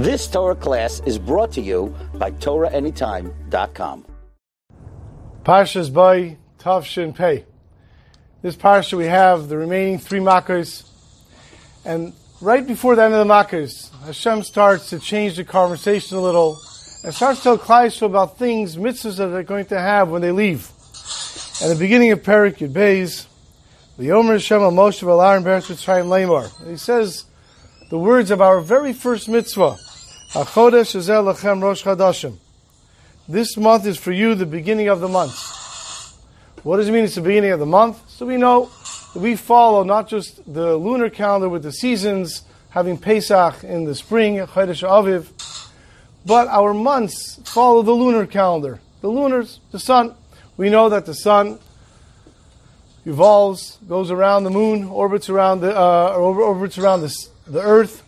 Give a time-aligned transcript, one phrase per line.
[0.00, 4.06] This Torah class is brought to you by TorahAnytime.com.
[5.44, 7.44] Parshas by Tavshin Pei.
[8.40, 10.88] This parsha we have the remaining three makkos,
[11.84, 16.20] and right before the end of the makkos, Hashem starts to change the conversation a
[16.22, 16.58] little
[17.04, 20.32] and starts to tell Klal about things, mitzvahs that they're going to have when they
[20.32, 20.66] leave.
[21.62, 23.26] At the beginning of Perek Yud Beis,
[23.98, 26.48] the Omer Hashem Moshe al Aaron Beretz Mitzrayim Lamar.
[26.66, 27.26] He says
[27.90, 29.76] the words of our very first mitzvah,
[30.32, 32.36] Achodesh Ezel Lachem Rosh Chadashim.
[33.28, 35.34] This month is for you the beginning of the month.
[36.62, 38.08] What does it mean it's the beginning of the month?
[38.08, 38.70] So we know
[39.16, 44.36] we follow not just the lunar calendar with the seasons, having Pesach in the spring,
[44.36, 45.26] Chodesh Aviv,
[46.24, 48.80] but our months follow the lunar calendar.
[49.00, 50.14] The lunars, the sun.
[50.56, 51.58] We know that the sun
[53.04, 57.12] evolves, goes around the moon, orbits around the uh, orbits around the,
[57.48, 58.04] the earth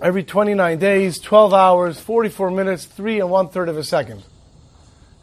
[0.00, 4.22] every 29 days, 12 hours, 44 minutes, 3 and 1 third of a second.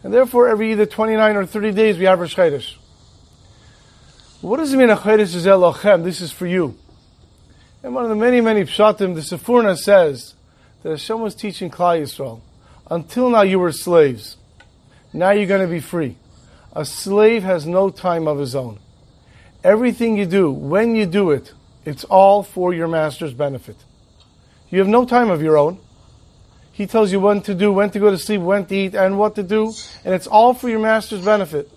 [0.04, 2.76] And therefore, every either 29 or 30 days, we have Rosh Chodesh.
[4.42, 6.04] What does it mean, A Chodesh is Elochem?
[6.04, 6.78] This is for you.
[7.84, 10.36] And one of the many, many pshatim, the Sforno says
[10.84, 12.42] that Hashem was teaching Klal Yisrael.
[12.90, 14.38] Until now, you were slaves.
[15.12, 16.18] Now you're going to be free.
[16.74, 18.80] A slave has no time of his own.
[19.64, 21.54] Everything you do, when you do it,
[21.86, 23.76] it's all for your master's benefit.
[24.70, 25.80] You have no time of your own.
[26.72, 29.18] He tells you when to do, when to go to sleep, when to eat, and
[29.18, 29.74] what to do,
[30.06, 31.72] and it's all for your master's benefit.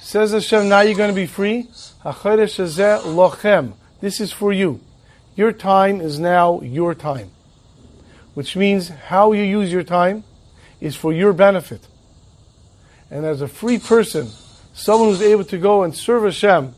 [0.00, 1.68] Says Hashem, now you're going to be free.
[4.00, 4.80] This is for you.
[5.36, 7.30] Your time is now your time.
[8.32, 10.24] Which means how you use your time
[10.80, 11.86] is for your benefit.
[13.10, 14.28] And as a free person,
[14.72, 16.74] someone who's able to go and serve Hashem,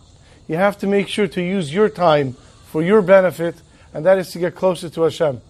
[0.49, 2.33] you have to make sure to use your time
[2.67, 3.55] for your benefit,
[3.95, 5.41] and that is to get closer to Hashem.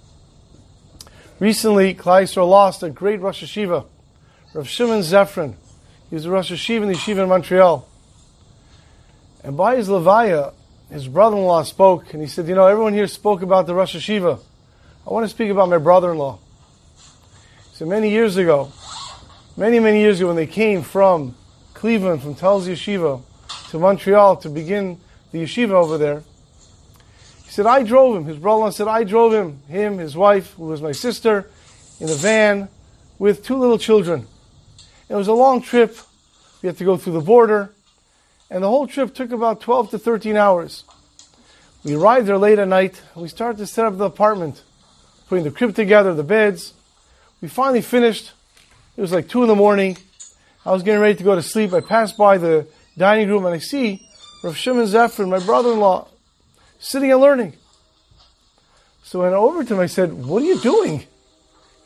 [1.41, 3.87] Recently, Klal lost a great Rosh Yeshiva,
[4.53, 5.55] Rav Shimon Zefrin.
[6.11, 7.89] He was a Rosh Yeshiva in the Yeshiva in Montreal.
[9.43, 10.53] And by his Levaya,
[10.91, 14.39] his brother-in-law spoke, and he said, you know, everyone here spoke about the Rosh Yeshiva.
[15.07, 16.39] I want to speak about my brother-in-law.
[17.73, 18.71] So many years ago,
[19.57, 21.35] many, many years ago, when they came from
[21.73, 23.23] Cleveland, from Telz Yeshiva,
[23.71, 25.01] to Montreal to begin
[25.33, 26.30] the yeshiva over there, he
[27.61, 28.25] said, I drove him.
[28.25, 31.51] His brother-in-law said, I drove him, him, his wife, who was my sister,
[32.01, 32.71] in a van
[33.19, 34.27] with two little children.
[35.11, 35.95] It was a long trip.
[36.63, 37.71] We had to go through the border.
[38.49, 40.85] And the whole trip took about 12 to 13 hours.
[41.85, 43.03] We arrived there late at night.
[43.15, 44.63] We started to set up the apartment,
[45.29, 46.73] putting the crib together, the beds.
[47.43, 48.33] We finally finished.
[48.97, 49.99] It was like 2 in the morning.
[50.65, 51.75] I was getting ready to go to sleep.
[51.75, 52.67] I passed by the
[52.97, 54.09] dining room and I see
[54.43, 56.09] Rav Shimon Zephyr, my brother-in-law,
[56.81, 57.53] sitting and learning.
[59.05, 59.81] So I went over to him.
[59.81, 61.07] I said, "What are you doing?"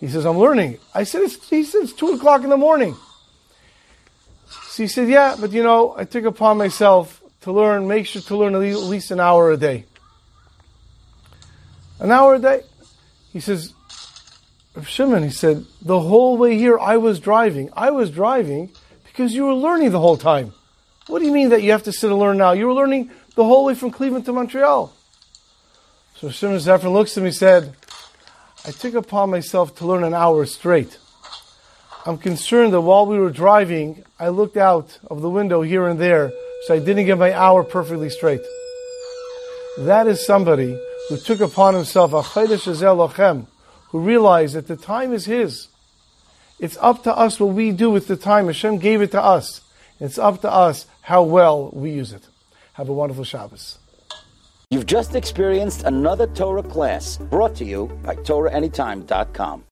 [0.01, 2.97] He says, "I'm learning." I said, it's, "He it's two o'clock in the morning."
[4.69, 7.87] So he said, "Yeah, but you know, I took upon myself to learn.
[7.87, 9.85] Make sure to learn at least an hour a day.
[12.01, 12.63] An hour a day."
[13.33, 13.75] He says,
[14.83, 17.71] Shimon, he said, the whole way here I was driving.
[17.77, 18.71] I was driving
[19.05, 20.53] because you were learning the whole time.
[21.07, 22.53] What do you mean that you have to sit and learn now?
[22.53, 24.93] You were learning the whole way from Cleveland to Montreal.
[26.17, 27.75] So Shimon Zephyr looks at me and said,
[28.65, 30.99] I took upon myself to learn an hour straight.
[32.07, 35.99] I'm concerned that while we were driving, I looked out of the window here and
[35.99, 36.33] there,
[36.67, 38.43] so I didn't get my hour perfectly straight.
[39.79, 40.79] That is somebody
[41.09, 43.47] who took upon himself a chaydesh lochem,
[43.89, 45.69] who realized that the time is his.
[46.59, 48.47] It's up to us what we do with the time.
[48.47, 49.61] Hashem gave it to us.
[49.99, 52.23] It's up to us how well we use it.
[52.75, 53.79] Have a wonderful Shabbos.
[54.71, 59.63] You've just experienced another Torah class brought to you by TorahAnytime.com.